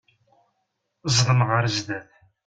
[1.15, 2.09] Zdem ɣer sdat.